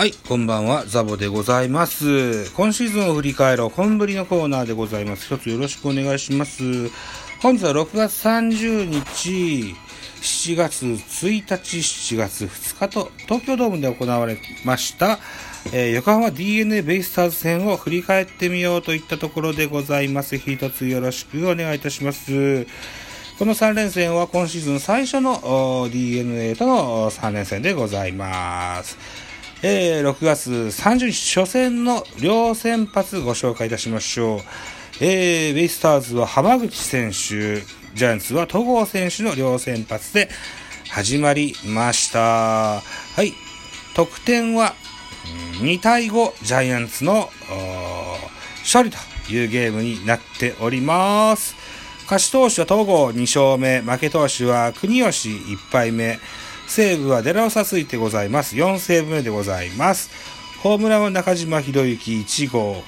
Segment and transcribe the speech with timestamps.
[0.00, 2.50] はい、こんばんは、ザボでございます。
[2.54, 5.26] 今シーズンを振り返ろう、本ぶりのコーナーでございます。
[5.26, 6.88] 一つよろしくお願いします。
[7.42, 9.74] 本日は6月30日、
[10.22, 15.18] 7月1日、7月2日と、東京ドームで行われました、
[15.74, 20.38] えー横浜 DNA ベイスターズ戦を振り返ってみようといったところでございます。
[20.38, 22.66] 一つよろしくお願いいたします。
[23.38, 28.96] この3連戦は今シーズン最初の DNA との3連戦でございます。
[29.62, 34.40] えー6月30日初戦の両先発ご紹介いたしましょう。
[35.02, 37.60] えーベイスターズは浜口選手、
[37.94, 40.30] ジャイアンツは戸郷選手の両先発で
[40.88, 42.20] 始まりました。
[42.20, 42.82] は
[43.22, 43.34] い。
[43.94, 44.72] 得点は
[45.60, 47.28] 2対5ジャイアンツの
[48.60, 48.96] 勝利と
[49.30, 51.54] いうゲームになっております。
[52.04, 56.18] 勝ち投手は戸郷2勝目、負け投手は国吉1敗目、
[56.70, 58.54] 西武はデラオサついてございます。
[58.54, 60.08] 4セーブ目でございます。
[60.62, 62.84] ホームランは中島博之1号、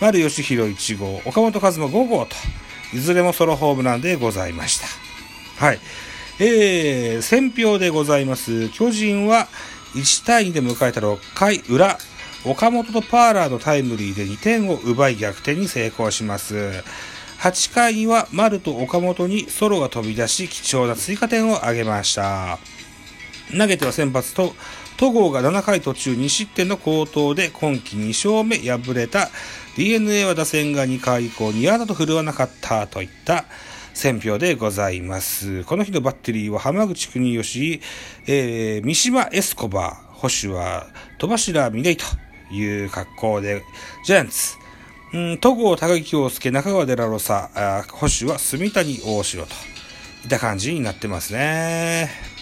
[0.00, 2.34] 丸義弘1号、岡本和真5号と、
[2.94, 4.86] いずれもソロホームランでございました。
[5.62, 5.78] はい。
[6.40, 8.70] えー、選票でございます。
[8.70, 9.48] 巨人は
[9.94, 11.98] 1対2で迎えた6回裏、
[12.46, 16.54] 岡本とパーラーのタイムリーで2点を奪い逆転に成功します。
[17.40, 22.58] 8回には丸と岡本にソロが飛び出し貴重な追加点を挙げました。
[23.56, 24.54] 投げては先発と
[24.96, 28.58] 戸郷が7回途中2失点の好投で今季2勝目。
[28.58, 29.28] 敗れた
[29.76, 33.44] DNA は打線が2回以降2安打と振るわなかったといった
[33.92, 35.64] 選票でございます。
[35.64, 37.80] この日のバッテリーは浜口国義、
[38.26, 40.86] えー三島エスコバー、保守は
[41.18, 42.04] 戸柱峰井と
[42.54, 43.62] いう格好で、
[44.04, 44.56] ジャイアンツ、
[45.12, 49.52] うん、戸郷、高木京介、中川デラロサ、あ保守は住谷大城と。
[50.24, 52.35] いった感じになってますね。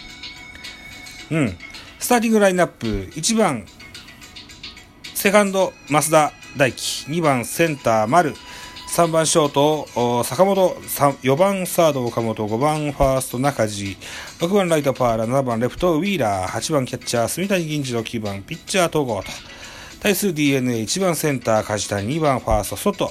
[1.30, 1.56] うん。
[1.98, 3.66] スターティングラインナップ、1番、
[5.14, 8.34] セカンド、増田大輝、2番、センター、丸、
[8.94, 10.76] 3番、ショート、お坂本、
[11.22, 13.96] 4番、サード、岡本、5番、ファースト、中地、
[14.38, 19.30] 6番、ライト、パーラ、7番、レフト、ウィーラー、8番、キャッチャー、住谷銀次郎、9番、ピッチャー、統合と。
[20.00, 23.10] 対する DNA、1番、センター、梶谷、2番、ファースト、外、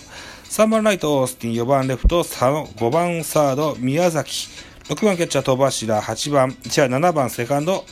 [0.49, 4.49] 3番、ライト、オースティン、4番、レフト、5番、サード、宮崎、
[4.89, 7.85] 6番、キャッチャー、戸柱、8番、違う、7番、セカンド、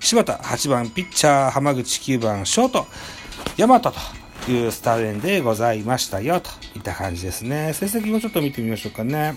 [0.00, 2.86] 柴田、8番、ピッチャー、浜口、9番、ショート、
[3.56, 3.92] 大和と
[4.48, 7.72] いうスタメンでございましたよ、といった感じですね。
[7.74, 9.36] 成績もちょっと見てみましょうかね。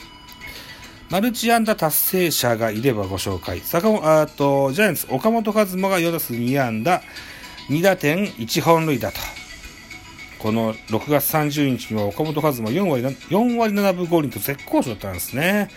[1.12, 3.60] マルチ安打達成者がいればご紹介。
[3.60, 7.04] 坂本、あと、ジャイアンツ、岡本和真が4打数2安打、
[7.70, 9.20] 2打点1本塁打と。
[10.40, 15.70] この6月30日には岡本和真4割、4割7分5厘と絶好調だったんですね。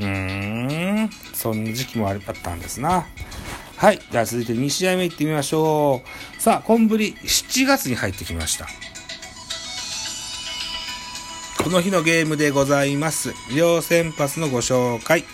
[0.00, 3.06] うーん、そんな時期もあったんですな。
[3.76, 4.00] はい。
[4.10, 6.02] では続いて2試合目行ってみましょ
[6.38, 6.42] う。
[6.42, 8.66] さあ、コンブリ7月に入ってきました。
[11.62, 13.34] この日のゲームでございます。
[13.54, 15.24] 両先発のご紹介。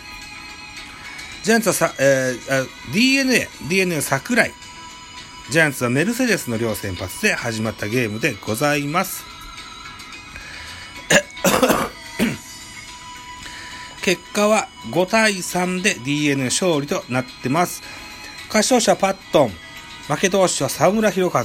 [1.43, 4.53] ジャイアンツはさ、えー、DNA、DNA 桜井。
[5.51, 9.34] ジャイアンツはメルセデスの両先発で始まったゲームでございます。
[14.05, 17.83] 結果は5対3で DNA 勝利となってます。
[18.49, 19.49] 勝ち投手はパットン、
[20.09, 21.43] 負け投手は沢村博和。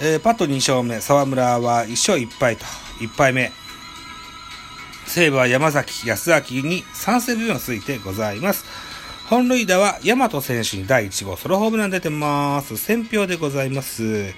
[0.00, 2.64] えーパット2勝目、沢村は1勝1敗と、
[3.00, 3.52] 1敗目。
[5.06, 8.64] 西武は山崎康明に3セーブがついてございます。
[9.28, 12.78] 本塁打は大和選手に第1号ソロホームラン出てます。
[12.78, 14.32] 選票でございます。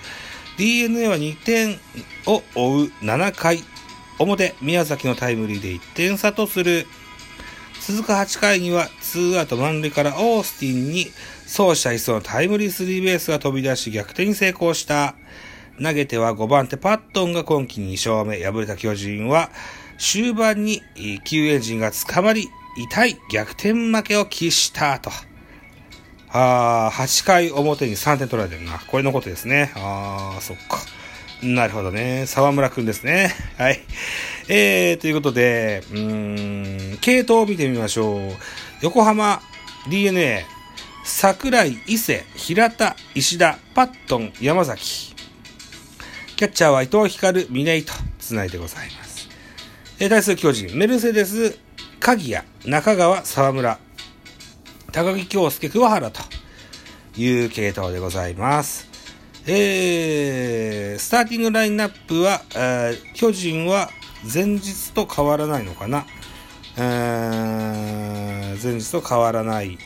[0.57, 1.79] DNA は2点
[2.27, 3.63] を追う7回
[4.19, 6.87] 表、宮崎のタイムリーで1点差とする。
[7.81, 11.07] 続く8回には2アウト満塁からオースティンに
[11.45, 15.15] 走者一掃のタイムリースリーベースが飛び出し逆転に成功した。
[15.81, 18.45] 投げては5番手パットンが今季2勝目。
[18.45, 19.51] 敗れた巨人は
[19.97, 20.83] 終盤に
[21.25, 25.11] 救援陣が捕まり痛い逆転負けを喫したと。
[26.31, 28.81] あー8回表に3点取られてるな。
[28.87, 29.73] これのことですね。
[29.77, 30.79] あー、そっか。
[31.43, 32.25] なるほどね。
[32.27, 33.33] 沢村くんですね。
[33.57, 33.81] はい。
[34.49, 38.21] えー、ということで、うーん、系統を見てみましょう。
[38.83, 39.41] 横浜
[39.89, 40.45] DNA、
[41.05, 45.15] 桜井、伊勢、平田、石田、パットン、山崎。
[46.37, 49.29] キャッチャーは伊藤光、峰井と繋いでございます。
[50.01, 51.59] えー対する巨人、メルセデス、
[52.01, 53.79] 鍵谷、中川、沢村、
[54.93, 56.21] 高木京介、桑原と
[57.17, 58.88] いう系統でございます。
[59.51, 63.89] えー、スターティングラインナップは、えー巨人は
[64.23, 66.07] 前日と変わらないのかな？
[66.77, 69.79] えー前日と変わらない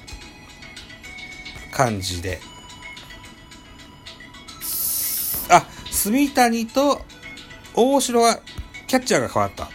[1.70, 2.40] 感じで、
[5.48, 7.00] あ住谷と
[7.74, 8.40] 大城は
[8.88, 9.72] キャッチャーが変わったと。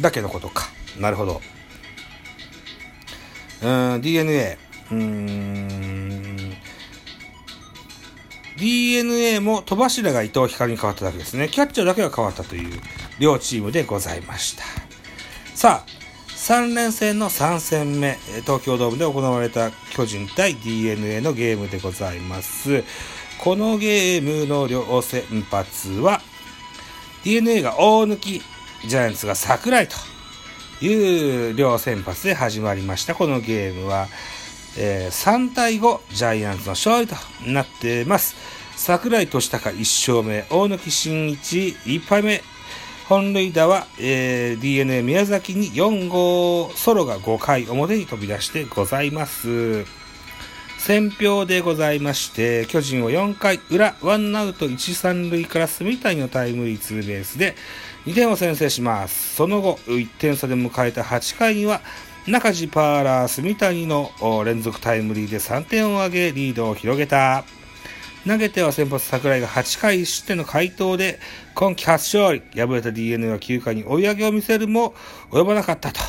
[0.00, 0.64] だけのことか。
[0.98, 1.40] なるほど。
[3.62, 4.58] うん、DNA。
[4.90, 5.71] うーん。
[8.62, 11.48] DNA も戸柱が伊藤光に変わっただけですね。
[11.48, 12.80] キャッチャーだけが変わったという
[13.18, 14.62] 両チームでございました。
[15.56, 15.90] さあ、
[16.36, 22.84] 3連戦の3戦目、東京ドームで行われた巨人対 DNA のゲームでございます。
[23.40, 26.22] このゲームの両先発は、
[27.24, 28.42] DNA が大抜き、
[28.86, 29.96] ジャイアンツが桜井と
[30.84, 33.16] いう両先発で始まりました。
[33.16, 34.06] このゲームは、
[34.76, 37.14] えー3対5、ジャイアンツの勝利と
[37.46, 38.36] なっています。
[38.76, 42.42] 桜井俊孝1勝目、大貫慎一1敗目、
[43.08, 49.84] 本塁打は、えー DNA 宮崎に4号ソロが5回表に飛び出してございます。
[50.78, 57.54] 選票でございまして、巨人を4回裏、ワンアウト1、3塁から住谷のタイムリーツーベースで
[58.04, 59.36] 2点を先制します。
[59.36, 61.82] その後、1点差で迎えた8回には、
[62.26, 64.12] 中地パーラー住谷の
[64.44, 67.44] 連続タイムリーで3点を挙げ、リードを広げた。
[68.24, 71.18] 投げては先発桜井が8回1失点の回答で
[71.56, 72.42] 今季初勝利。
[72.54, 74.94] 敗れた DNA は9回に追い上げを見せるも
[75.32, 76.00] 及ばなかったと。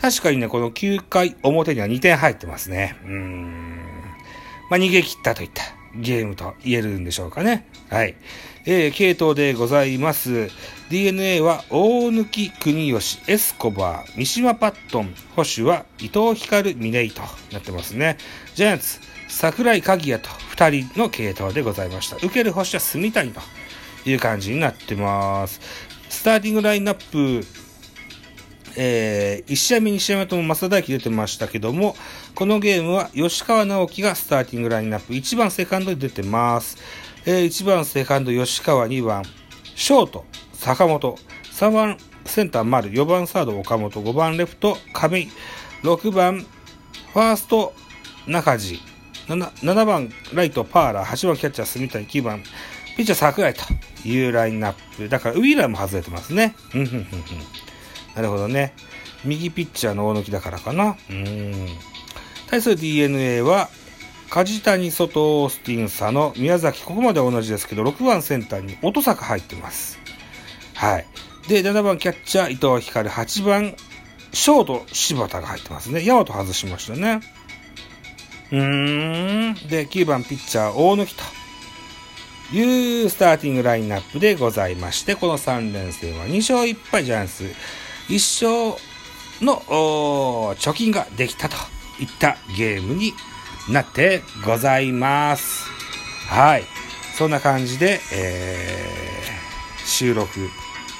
[0.00, 2.96] 確かにね、この9回表には2点入ってますね。
[3.04, 3.80] うん。
[4.70, 5.64] まあ、逃げ切ったといった
[6.00, 7.66] ゲームと言えるんでしょうかね。
[7.90, 8.14] はい。
[8.64, 10.48] えー、系統でございます。
[10.90, 17.22] DNA は大貫国吉、エスコバー、三島パットン、保守は伊藤光峰井と
[17.52, 18.18] なってますね。
[18.54, 22.16] ジャイアンツ、桜井鍵谷と2人の系統でございました。
[22.16, 23.40] 受ける保守は住谷と
[24.04, 25.60] いう感じになってます。
[26.08, 27.46] スターティングラインナップ、
[28.76, 31.96] えー、1試合目、2試合目とも増田大輝出てましたけども、
[32.34, 36.76] このゲームは吉川直樹がスターティングラインナップ、1番セカンドで出てます。
[37.24, 39.24] えー、1番セカンド吉川、2番
[39.74, 41.18] ショート、坂本、
[41.52, 45.28] 3番センター丸、4番サード岡本、5番レフト亀井、
[45.82, 46.46] 6番
[47.12, 47.72] ファースト
[48.26, 48.80] 中地、
[49.28, 52.42] 7, 7番ライトパーラー、8番キャッチャー住谷、9番
[52.96, 53.62] ピッチャー桜井と
[54.08, 55.08] いうラインナップ。
[55.08, 56.54] だからウィーラーも外れてますね。
[56.74, 57.06] うん。
[58.16, 58.72] なるほどね。
[59.24, 60.96] 右ピッチャーの大抜きだからかな。
[61.10, 61.68] うん。
[62.48, 63.68] 対する DNA は、
[64.30, 69.98] 梶谷、外、オースティン、佐野、宮崎、ここまで同じですけど、6番センターに音坂入ってます。
[70.74, 71.06] はい。
[71.48, 73.76] で、7番キャッチャー、伊藤光、8番、
[74.32, 76.04] ショート、柴田が入ってますね。
[76.04, 77.20] ヤマト外しましたね。
[78.50, 79.68] うーん。
[79.68, 81.36] で、9番ピッチャー、大貫と。
[82.52, 87.52] いうスターティングラインナップでございまして、この3連戦は2勝1敗ジャイアンツ、
[88.08, 88.82] 1勝
[89.44, 89.62] の
[90.56, 91.56] 貯金ができたと
[92.00, 93.12] いったゲームに
[93.68, 95.64] なってございます。
[96.28, 96.64] はい。
[97.16, 100.50] そんな感じで、えー、収録、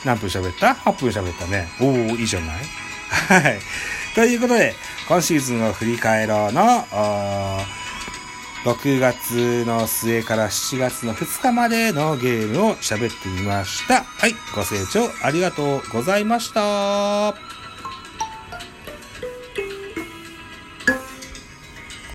[0.05, 1.69] 何分喋った ?8 分喋ったね。
[1.81, 2.57] おー、いいじゃない？
[3.29, 3.59] はい。
[4.15, 4.75] ということで、
[5.09, 6.63] 今シーズンを振り返ろうの、
[8.67, 14.03] 6月の末から7月の2日までのゲームを喋ってみました。
[14.03, 17.56] はい、ご清聴ありがとうございました。